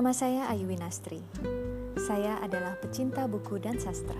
Nama 0.00 0.16
saya 0.16 0.48
Ayu 0.48 0.64
Winastri. 0.64 1.20
Saya 2.08 2.40
adalah 2.40 2.72
pecinta 2.80 3.28
buku 3.28 3.60
dan 3.60 3.76
sastra. 3.76 4.16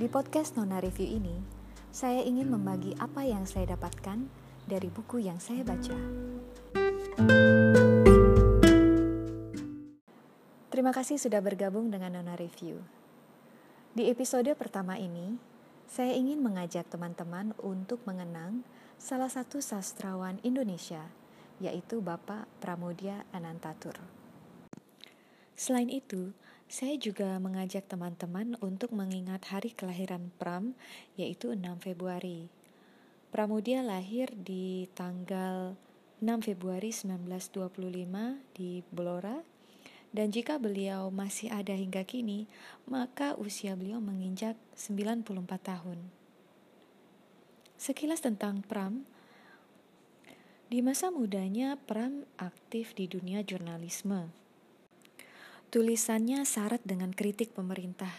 Di 0.00 0.08
podcast 0.08 0.56
Nona 0.56 0.80
Review 0.80 1.20
ini, 1.20 1.44
saya 1.92 2.24
ingin 2.24 2.48
membagi 2.48 2.96
apa 2.96 3.20
yang 3.20 3.44
saya 3.44 3.76
dapatkan 3.76 4.32
dari 4.64 4.88
buku 4.88 5.28
yang 5.28 5.36
saya 5.44 5.60
baca. 5.60 5.92
Terima 10.72 10.96
kasih 10.96 11.20
sudah 11.20 11.44
bergabung 11.44 11.92
dengan 11.92 12.16
Nona 12.16 12.32
Review. 12.32 12.80
Di 13.92 14.08
episode 14.08 14.56
pertama 14.56 14.96
ini, 14.96 15.36
saya 15.84 16.16
ingin 16.16 16.40
mengajak 16.40 16.88
teman-teman 16.88 17.52
untuk 17.60 18.00
mengenang 18.08 18.64
salah 18.96 19.28
satu 19.28 19.60
sastrawan 19.60 20.40
Indonesia, 20.40 21.12
yaitu 21.60 22.00
Bapak 22.00 22.48
Pramudia 22.64 23.28
Anantatur. 23.36 24.21
Selain 25.52 25.92
itu, 25.92 26.32
saya 26.72 26.96
juga 26.96 27.36
mengajak 27.36 27.84
teman-teman 27.84 28.56
untuk 28.64 28.96
mengingat 28.96 29.44
hari 29.52 29.76
kelahiran 29.76 30.32
Pram, 30.40 30.72
yaitu 31.20 31.52
6 31.52 31.60
Februari. 31.84 32.48
Pramudia 33.28 33.84
lahir 33.84 34.32
di 34.32 34.88
tanggal 34.96 35.76
6 36.24 36.48
Februari 36.48 36.88
1925 36.88 38.56
di 38.56 38.80
Blora, 38.88 39.44
dan 40.12 40.32
jika 40.32 40.56
beliau 40.56 41.12
masih 41.12 41.52
ada 41.52 41.76
hingga 41.76 42.04
kini, 42.08 42.48
maka 42.88 43.36
usia 43.36 43.76
beliau 43.76 44.00
menginjak 44.00 44.56
94 44.72 45.28
tahun. 45.60 46.00
Sekilas 47.76 48.24
tentang 48.24 48.64
Pram, 48.64 49.04
di 50.72 50.80
masa 50.80 51.12
mudanya 51.12 51.76
Pram 51.76 52.24
aktif 52.40 52.96
di 52.96 53.04
dunia 53.04 53.44
jurnalisme 53.44 54.41
Tulisannya 55.72 56.44
syarat 56.44 56.84
dengan 56.84 57.16
kritik 57.16 57.56
pemerintah 57.56 58.12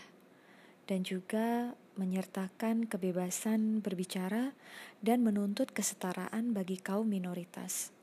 dan 0.90 1.06
juga 1.06 1.78
menyertakan 2.02 2.90
kebebasan 2.90 3.78
berbicara 3.78 4.58
dan 5.06 5.22
menuntut 5.22 5.70
kesetaraan 5.70 6.58
bagi 6.58 6.82
kaum 6.82 7.06
minoritas. 7.06 7.94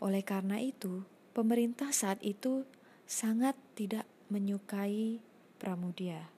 Oleh 0.00 0.24
karena 0.24 0.56
itu, 0.64 1.04
pemerintah 1.36 1.92
saat 1.92 2.16
itu 2.24 2.64
sangat 3.04 3.60
tidak 3.76 4.08
menyukai 4.32 5.20
Pramudia. 5.60 6.32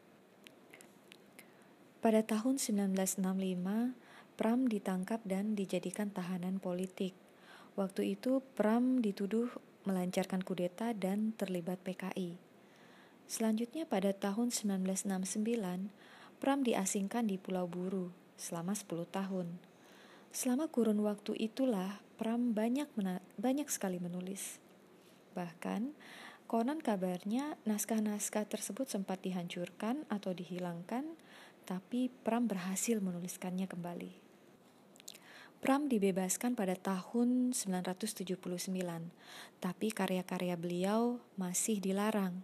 Pada 2.02 2.26
tahun 2.26 2.58
1965, 2.58 3.94
Pram 4.34 4.66
ditangkap 4.66 5.22
dan 5.22 5.54
dijadikan 5.54 6.10
tahanan 6.10 6.58
politik. 6.58 7.14
Waktu 7.78 8.18
itu 8.18 8.42
Pram 8.58 8.98
dituduh 8.98 9.69
melancarkan 9.88 10.44
kudeta 10.44 10.92
dan 10.92 11.32
terlibat 11.36 11.80
PKI. 11.80 12.36
Selanjutnya 13.30 13.86
pada 13.86 14.10
tahun 14.10 14.50
1969, 14.50 15.06
Pram 16.40 16.60
diasingkan 16.64 17.28
di 17.28 17.36
Pulau 17.36 17.68
Buru 17.68 18.10
selama 18.34 18.72
10 18.72 19.06
tahun. 19.06 19.46
Selama 20.32 20.66
kurun 20.66 20.98
waktu 21.04 21.36
itulah 21.36 22.00
Pram 22.16 22.56
banyak 22.56 22.90
banyak 23.38 23.68
sekali 23.68 24.00
menulis. 24.02 24.58
Bahkan 25.36 25.94
konon 26.50 26.82
kabarnya 26.82 27.54
naskah-naskah 27.68 28.48
tersebut 28.50 28.90
sempat 28.90 29.22
dihancurkan 29.22 30.08
atau 30.10 30.34
dihilangkan, 30.34 31.06
tapi 31.68 32.10
Pram 32.24 32.48
berhasil 32.48 32.98
menuliskannya 32.98 33.68
kembali. 33.68 34.29
Pram 35.60 35.92
dibebaskan 35.92 36.56
pada 36.56 36.72
tahun 36.72 37.52
979, 37.52 38.40
tapi 39.60 39.92
karya-karya 39.92 40.56
beliau 40.56 41.20
masih 41.36 41.84
dilarang. 41.84 42.40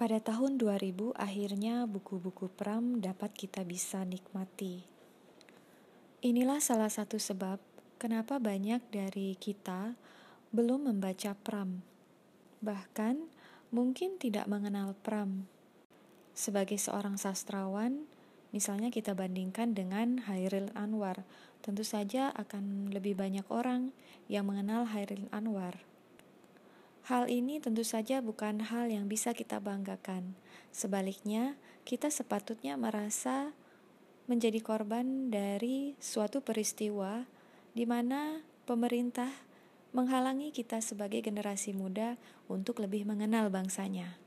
Pada 0.00 0.24
tahun 0.24 0.56
2000 0.56 1.12
akhirnya 1.20 1.84
buku-buku 1.84 2.48
Pram 2.48 2.96
dapat 3.04 3.36
kita 3.36 3.60
bisa 3.60 4.08
nikmati. 4.08 4.88
Inilah 6.24 6.56
salah 6.64 6.88
satu 6.88 7.20
sebab 7.20 7.60
kenapa 8.00 8.40
banyak 8.40 8.80
dari 8.88 9.36
kita 9.36 9.92
belum 10.48 10.88
membaca 10.88 11.36
Pram. 11.36 11.84
Bahkan 12.64 13.20
mungkin 13.68 14.16
tidak 14.16 14.48
mengenal 14.48 14.96
Pram. 15.04 15.44
Sebagai 16.32 16.80
seorang 16.80 17.20
sastrawan, 17.20 18.08
misalnya 18.50 18.92
kita 18.94 19.14
bandingkan 19.16 19.74
dengan 19.74 20.22
Hairil 20.26 20.70
Anwar, 20.76 21.26
tentu 21.62 21.82
saja 21.82 22.30
akan 22.34 22.94
lebih 22.94 23.18
banyak 23.18 23.46
orang 23.50 23.90
yang 24.30 24.46
mengenal 24.46 24.86
Hairil 24.90 25.26
Anwar. 25.34 25.82
Hal 27.06 27.30
ini 27.30 27.62
tentu 27.62 27.86
saja 27.86 28.18
bukan 28.18 28.66
hal 28.66 28.90
yang 28.90 29.06
bisa 29.06 29.30
kita 29.30 29.62
banggakan. 29.62 30.34
Sebaliknya, 30.74 31.54
kita 31.86 32.10
sepatutnya 32.10 32.74
merasa 32.74 33.54
menjadi 34.26 34.58
korban 34.58 35.30
dari 35.30 35.94
suatu 36.02 36.42
peristiwa 36.42 37.22
di 37.78 37.86
mana 37.86 38.42
pemerintah 38.66 39.30
menghalangi 39.94 40.50
kita 40.50 40.82
sebagai 40.82 41.22
generasi 41.22 41.70
muda 41.72 42.18
untuk 42.50 42.82
lebih 42.82 43.06
mengenal 43.06 43.54
bangsanya. 43.54 44.25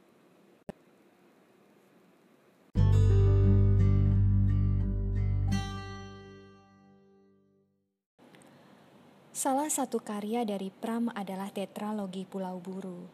Salah 9.40 9.72
satu 9.72 10.04
karya 10.04 10.44
dari 10.44 10.68
Pram 10.68 11.16
adalah 11.16 11.48
Tetralogi 11.48 12.28
Pulau 12.28 12.60
Buru. 12.60 13.08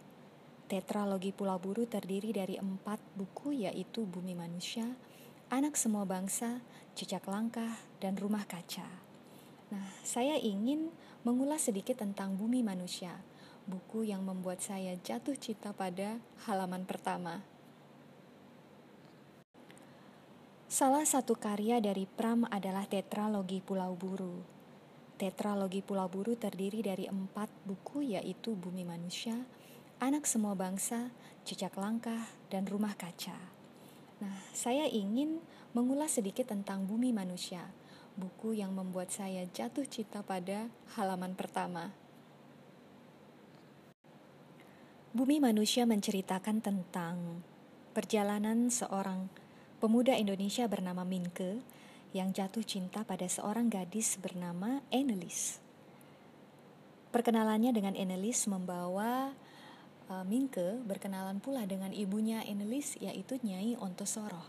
Tetralogi 0.66 1.30
Pulau 1.30 1.62
Buru 1.62 1.86
terdiri 1.86 2.34
dari 2.34 2.58
empat 2.58 2.98
buku 3.14 3.54
yaitu 3.54 4.10
Bumi 4.10 4.34
Manusia, 4.34 4.90
Anak 5.54 5.78
Semua 5.78 6.02
Bangsa, 6.02 6.66
Jejak 6.98 7.30
Langkah, 7.30 7.78
dan 8.02 8.18
Rumah 8.18 8.42
Kaca. 8.50 8.90
Nah, 9.70 9.86
saya 10.02 10.34
ingin 10.42 10.90
mengulas 11.22 11.70
sedikit 11.70 12.02
tentang 12.02 12.34
Bumi 12.34 12.66
Manusia, 12.66 13.22
buku 13.70 14.10
yang 14.10 14.26
membuat 14.26 14.66
saya 14.66 14.98
jatuh 14.98 15.38
cinta 15.38 15.78
pada 15.78 16.18
halaman 16.50 16.90
pertama. 16.90 17.46
Salah 20.66 21.06
satu 21.06 21.38
karya 21.38 21.78
dari 21.78 22.10
Pram 22.10 22.50
adalah 22.50 22.90
Tetralogi 22.90 23.62
Pulau 23.62 23.94
Buru. 23.94 24.55
Tetralogi 25.16 25.80
Pulau 25.80 26.12
Buru 26.12 26.36
terdiri 26.36 26.84
dari 26.84 27.08
empat 27.08 27.48
buku 27.64 28.04
yaitu 28.04 28.52
Bumi 28.52 28.84
Manusia, 28.84 29.48
Anak 30.04 30.28
Semua 30.28 30.60
Bangsa, 30.60 31.08
Jejak 31.48 31.80
Langkah, 31.80 32.28
dan 32.52 32.68
Rumah 32.68 33.00
Kaca. 33.00 33.40
Nah, 34.20 34.36
saya 34.52 34.84
ingin 34.92 35.40
mengulas 35.72 36.20
sedikit 36.20 36.52
tentang 36.52 36.84
Bumi 36.84 37.16
Manusia, 37.16 37.64
buku 38.20 38.60
yang 38.60 38.76
membuat 38.76 39.08
saya 39.08 39.48
jatuh 39.56 39.88
cinta 39.88 40.20
pada 40.20 40.68
halaman 41.00 41.32
pertama. 41.32 41.96
Bumi 45.16 45.40
Manusia 45.40 45.88
menceritakan 45.88 46.60
tentang 46.60 47.40
perjalanan 47.96 48.68
seorang 48.68 49.32
pemuda 49.80 50.20
Indonesia 50.20 50.68
bernama 50.68 51.08
Minke 51.08 51.64
yang 52.16 52.32
jatuh 52.32 52.64
cinta 52.64 53.04
pada 53.04 53.28
seorang 53.28 53.68
gadis 53.68 54.16
bernama 54.16 54.80
Enelis. 54.88 55.60
Perkenalannya 57.12 57.76
dengan 57.76 57.92
Enelis 57.92 58.48
membawa 58.48 59.36
uh, 60.08 60.24
Mingke 60.24 60.80
berkenalan 60.88 61.44
pula 61.44 61.68
dengan 61.68 61.92
ibunya 61.92 62.40
Enelis 62.48 62.96
yaitu 63.04 63.36
Nyai 63.44 63.76
Ontosoroh. 63.76 64.48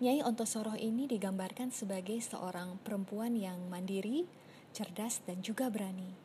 Nyai 0.00 0.24
Ontosoroh 0.24 0.80
ini 0.80 1.04
digambarkan 1.04 1.68
sebagai 1.68 2.16
seorang 2.24 2.80
perempuan 2.80 3.36
yang 3.36 3.60
mandiri, 3.68 4.24
cerdas, 4.72 5.20
dan 5.28 5.44
juga 5.44 5.68
berani. 5.68 6.16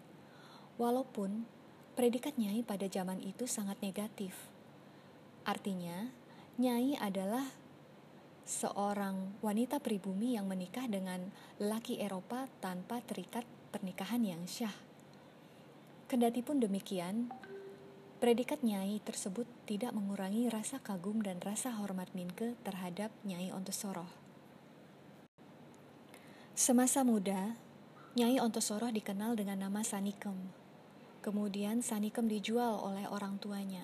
Walaupun 0.80 1.44
predikat 2.00 2.40
Nyai 2.40 2.64
pada 2.64 2.88
zaman 2.88 3.20
itu 3.20 3.44
sangat 3.44 3.76
negatif. 3.84 4.32
Artinya, 5.44 6.08
Nyai 6.56 6.96
adalah 6.96 7.52
seorang 8.46 9.42
wanita 9.42 9.82
pribumi 9.82 10.38
yang 10.38 10.46
menikah 10.46 10.86
dengan 10.86 11.34
laki 11.58 11.98
Eropa 11.98 12.46
tanpa 12.62 13.02
terikat 13.02 13.42
pernikahan 13.74 14.22
yang 14.22 14.46
syah. 14.46 14.74
Kendati 16.06 16.46
pun 16.46 16.62
demikian, 16.62 17.34
predikat 18.22 18.62
Nyai 18.62 19.02
tersebut 19.02 19.50
tidak 19.66 19.98
mengurangi 19.98 20.46
rasa 20.54 20.78
kagum 20.78 21.26
dan 21.26 21.42
rasa 21.42 21.74
hormat 21.74 22.14
Minke 22.14 22.54
terhadap 22.62 23.10
Nyai 23.26 23.50
Ontosoroh. 23.50 24.08
Semasa 26.54 27.02
muda, 27.02 27.58
Nyai 28.14 28.38
Ontosoroh 28.38 28.94
dikenal 28.94 29.34
dengan 29.34 29.66
nama 29.66 29.82
Sanikem. 29.82 30.38
Kemudian 31.26 31.82
Sanikem 31.82 32.30
dijual 32.30 32.78
oleh 32.78 33.10
orang 33.10 33.42
tuanya 33.42 33.82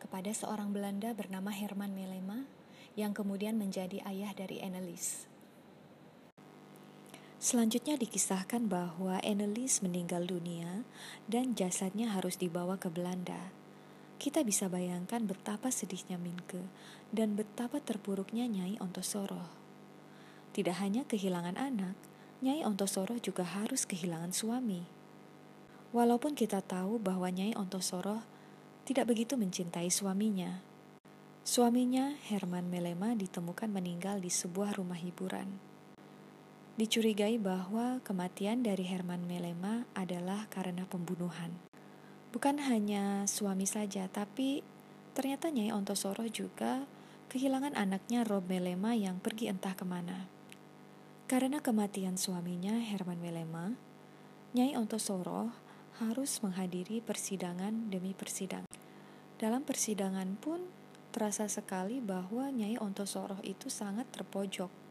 kepada 0.00 0.32
seorang 0.32 0.72
Belanda 0.72 1.12
bernama 1.12 1.52
Herman 1.52 1.92
Melema 1.92 2.63
yang 2.94 3.14
kemudian 3.14 3.58
menjadi 3.58 4.02
ayah 4.06 4.30
dari 4.34 4.62
Annelies. 4.62 5.26
Selanjutnya 7.42 8.00
dikisahkan 8.00 8.72
bahwa 8.72 9.20
Annelies 9.20 9.84
meninggal 9.84 10.24
dunia 10.24 10.86
dan 11.28 11.52
jasadnya 11.52 12.08
harus 12.08 12.40
dibawa 12.40 12.80
ke 12.80 12.88
Belanda. 12.88 13.52
kita 14.24 14.40
bisa 14.40 14.72
bayangkan 14.72 15.20
betapa 15.28 15.68
sedihnya 15.68 16.16
Minke 16.16 16.64
dan 17.12 17.36
betapa 17.36 17.76
terpuruknya 17.76 18.48
Nyai 18.48 18.80
Ontosoro. 18.80 19.52
Tidak 20.56 20.80
hanya 20.80 21.04
kehilangan 21.04 21.60
anak, 21.60 21.92
Nyai 22.40 22.64
Ontosoro 22.64 23.20
juga 23.20 23.44
harus 23.44 23.84
kehilangan 23.84 24.32
suami. 24.32 24.86
Walaupun 25.92 26.32
kita 26.32 26.64
tahu 26.64 26.96
bahwa 26.96 27.28
Nyai 27.28 27.52
Ontosoro 27.52 28.24
tidak 28.88 29.12
begitu 29.12 29.36
mencintai 29.36 29.92
suaminya. 29.92 30.64
Suaminya, 31.44 32.16
Herman 32.24 32.72
Melema, 32.72 33.12
ditemukan 33.12 33.68
meninggal 33.68 34.16
di 34.16 34.32
sebuah 34.32 34.80
rumah 34.80 34.96
hiburan. 34.96 35.44
Dicurigai 36.80 37.36
bahwa 37.36 38.00
kematian 38.00 38.64
dari 38.64 38.88
Herman 38.88 39.28
Melema 39.28 39.84
adalah 39.92 40.48
karena 40.48 40.88
pembunuhan. 40.88 41.52
Bukan 42.32 42.64
hanya 42.64 43.28
suami 43.28 43.68
saja, 43.68 44.08
tapi 44.08 44.64
ternyata 45.12 45.52
Nyai 45.52 45.68
Ontosoro 45.68 46.24
juga 46.32 46.88
kehilangan 47.28 47.76
anaknya 47.76 48.24
Rob 48.24 48.48
Melema 48.48 48.96
yang 48.96 49.20
pergi 49.20 49.52
entah 49.52 49.76
ke 49.76 49.84
mana. 49.84 50.24
Karena 51.28 51.60
kematian 51.60 52.16
suaminya 52.16 52.80
Herman 52.80 53.20
Melema, 53.20 53.76
Nyai 54.56 54.80
Ontosoro 54.80 55.52
harus 56.00 56.40
menghadiri 56.40 57.04
persidangan 57.04 57.92
demi 57.92 58.16
persidangan. 58.16 58.72
Dalam 59.36 59.60
persidangan 59.60 60.40
pun 60.40 60.83
terasa 61.14 61.46
sekali 61.46 62.02
bahwa 62.02 62.50
Nyai 62.50 62.74
Ontosoroh 62.82 63.38
itu 63.46 63.70
sangat 63.70 64.10
terpojok 64.10 64.84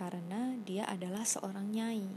karena 0.00 0.54
dia 0.64 0.86
adalah 0.88 1.28
seorang 1.28 1.68
nyai. 1.68 2.08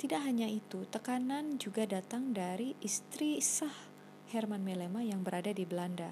Tidak 0.00 0.20
hanya 0.22 0.48
itu, 0.48 0.88
tekanan 0.88 1.60
juga 1.60 1.84
datang 1.84 2.32
dari 2.32 2.72
istri 2.80 3.36
sah 3.44 3.92
Herman 4.32 4.64
Melema 4.64 5.04
yang 5.04 5.20
berada 5.20 5.52
di 5.52 5.68
Belanda. 5.68 6.08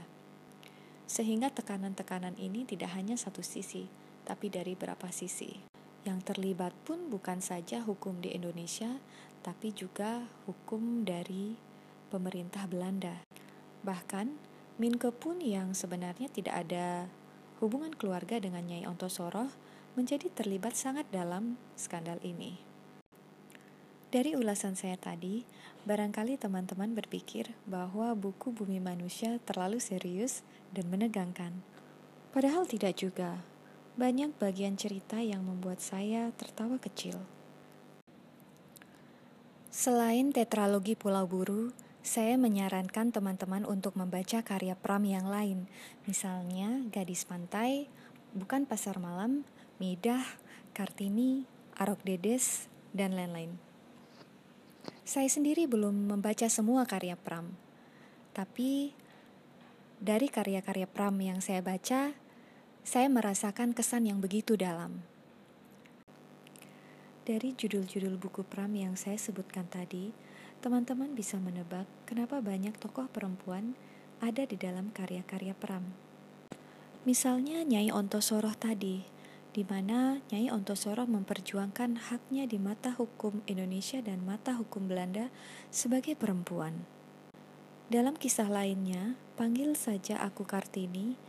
Sehingga 1.08 1.48
tekanan-tekanan 1.48 2.36
ini 2.36 2.68
tidak 2.68 2.92
hanya 2.92 3.16
satu 3.16 3.40
sisi, 3.40 3.88
tapi 4.28 4.52
dari 4.52 4.76
beberapa 4.76 5.08
sisi. 5.08 5.56
Yang 6.04 6.32
terlibat 6.32 6.76
pun 6.84 7.08
bukan 7.08 7.40
saja 7.40 7.80
hukum 7.80 8.20
di 8.20 8.36
Indonesia, 8.36 9.00
tapi 9.40 9.72
juga 9.72 10.20
hukum 10.44 11.04
dari 11.08 11.56
pemerintah 12.12 12.68
Belanda. 12.68 13.24
Bahkan, 13.84 14.53
Minke 14.74 15.14
pun 15.14 15.38
yang 15.38 15.70
sebenarnya 15.70 16.26
tidak 16.26 16.66
ada 16.66 17.06
hubungan 17.62 17.94
keluarga 17.94 18.42
dengan 18.42 18.66
Nyai 18.66 18.90
Ontosoroh 18.90 19.46
menjadi 19.94 20.26
terlibat 20.34 20.74
sangat 20.74 21.06
dalam 21.14 21.54
skandal 21.78 22.18
ini. 22.26 22.58
Dari 24.10 24.34
ulasan 24.38 24.78
saya 24.78 24.94
tadi, 24.94 25.42
barangkali 25.86 26.38
teman-teman 26.38 26.94
berpikir 26.94 27.50
bahwa 27.66 28.14
buku 28.14 28.50
Bumi 28.54 28.78
Manusia 28.78 29.42
terlalu 29.42 29.82
serius 29.82 30.46
dan 30.70 30.86
menegangkan. 30.90 31.50
Padahal 32.34 32.66
tidak 32.66 32.98
juga. 32.98 33.42
Banyak 33.94 34.38
bagian 34.42 34.74
cerita 34.74 35.22
yang 35.22 35.46
membuat 35.46 35.78
saya 35.78 36.34
tertawa 36.34 36.82
kecil. 36.82 37.22
Selain 39.70 40.30
tetralogi 40.34 40.98
Pulau 40.98 41.26
Buru, 41.26 41.74
saya 42.04 42.36
menyarankan 42.36 43.16
teman-teman 43.16 43.64
untuk 43.64 43.96
membaca 43.96 44.44
karya 44.44 44.76
Pram 44.76 45.08
yang 45.08 45.24
lain, 45.24 45.64
misalnya 46.04 46.84
Gadis 46.92 47.24
Pantai, 47.24 47.88
Bukan 48.36 48.68
Pasar 48.68 49.00
Malam, 49.00 49.48
Midah, 49.80 50.20
Kartini, 50.76 51.48
Arok 51.80 52.04
Dedes, 52.04 52.68
dan 52.92 53.16
lain-lain. 53.16 53.56
Saya 55.08 55.32
sendiri 55.32 55.64
belum 55.64 56.12
membaca 56.12 56.44
semua 56.52 56.84
karya 56.84 57.16
Pram, 57.16 57.56
tapi 58.36 58.92
dari 59.96 60.28
karya-karya 60.28 60.84
Pram 60.84 61.16
yang 61.24 61.40
saya 61.40 61.64
baca, 61.64 62.12
saya 62.84 63.08
merasakan 63.08 63.72
kesan 63.72 64.04
yang 64.04 64.20
begitu 64.20 64.60
dalam. 64.60 65.00
Dari 67.24 67.56
judul-judul 67.56 68.20
buku 68.20 68.44
Pram 68.44 68.68
yang 68.76 68.92
saya 69.00 69.16
sebutkan 69.16 69.64
tadi, 69.64 70.12
teman-teman 70.64 71.12
bisa 71.12 71.36
menebak 71.36 71.84
kenapa 72.08 72.40
banyak 72.40 72.72
tokoh 72.80 73.04
perempuan 73.12 73.76
ada 74.24 74.48
di 74.48 74.56
dalam 74.56 74.88
karya-karya 74.96 75.52
Pram. 75.52 75.84
Misalnya 77.04 77.60
Nyai 77.68 77.92
Ontosoroh 77.92 78.56
tadi, 78.56 79.04
di 79.52 79.60
mana 79.60 80.24
Nyai 80.32 80.48
Ontosoroh 80.48 81.04
memperjuangkan 81.04 82.08
haknya 82.08 82.48
di 82.48 82.56
mata 82.56 82.96
hukum 82.96 83.44
Indonesia 83.44 84.00
dan 84.00 84.24
mata 84.24 84.56
hukum 84.56 84.88
Belanda 84.88 85.28
sebagai 85.68 86.16
perempuan. 86.16 86.88
Dalam 87.92 88.16
kisah 88.16 88.48
lainnya, 88.48 89.20
panggil 89.36 89.76
saja 89.76 90.16
aku 90.24 90.48
Kartini. 90.48 91.20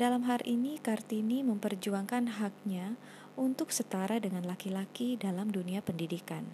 Dalam 0.00 0.24
hal 0.24 0.40
ini, 0.48 0.80
Kartini 0.80 1.44
memperjuangkan 1.44 2.40
haknya 2.40 2.96
untuk 3.36 3.68
setara 3.76 4.16
dengan 4.16 4.48
laki-laki 4.48 5.20
dalam 5.20 5.52
dunia 5.52 5.84
pendidikan. 5.84 6.48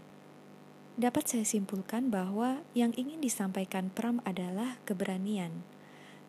Dapat 1.00 1.32
saya 1.32 1.48
simpulkan 1.48 2.12
bahwa 2.12 2.60
yang 2.76 2.92
ingin 2.92 3.24
disampaikan 3.24 3.88
Pram 3.88 4.20
adalah 4.28 4.76
keberanian, 4.84 5.64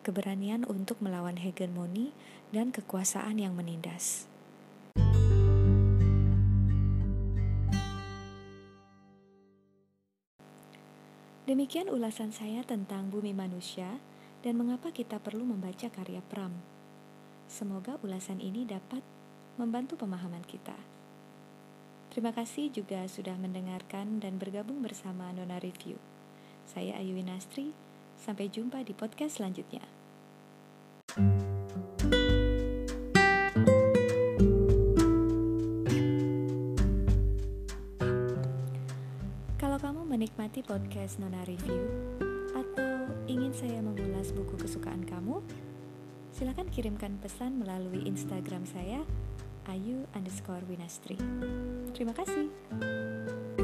keberanian 0.00 0.64
untuk 0.64 0.96
melawan 1.04 1.36
hegemoni 1.36 2.16
dan 2.56 2.72
kekuasaan 2.72 3.36
yang 3.36 3.52
menindas. 3.52 4.24
Demikian 11.44 11.92
ulasan 11.92 12.32
saya 12.32 12.64
tentang 12.64 13.12
bumi 13.12 13.36
manusia 13.36 14.00
dan 14.40 14.56
mengapa 14.56 14.88
kita 14.88 15.20
perlu 15.20 15.44
membaca 15.44 15.92
karya 15.92 16.24
Pram. 16.32 16.56
Semoga 17.44 18.00
ulasan 18.00 18.40
ini 18.40 18.64
dapat 18.64 19.04
membantu 19.60 20.00
pemahaman 20.00 20.40
kita. 20.48 21.01
Terima 22.12 22.28
kasih 22.28 22.68
juga 22.68 23.08
sudah 23.08 23.32
mendengarkan 23.40 24.20
dan 24.20 24.36
bergabung 24.36 24.84
bersama 24.84 25.32
Nona 25.32 25.56
Review. 25.56 25.96
Saya 26.68 27.00
Ayu 27.00 27.16
Winastri, 27.16 27.72
sampai 28.20 28.52
jumpa 28.52 28.84
di 28.84 28.92
podcast 28.92 29.40
selanjutnya. 29.40 29.80
Kalau 39.56 39.80
kamu 39.80 40.04
menikmati 40.04 40.60
podcast 40.68 41.16
Nona 41.16 41.40
Review 41.48 41.80
atau 42.52 43.08
ingin 43.24 43.56
saya 43.56 43.80
mengulas 43.80 44.36
buku 44.36 44.60
kesukaan 44.60 45.08
kamu, 45.08 45.40
silakan 46.28 46.68
kirimkan 46.68 47.16
pesan 47.24 47.64
melalui 47.64 48.04
Instagram 48.04 48.68
saya 48.68 49.00
ayu 49.70 50.06
underscore 50.16 50.64
winastri. 50.66 51.14
Terima 51.94 52.14
kasih. 52.16 53.61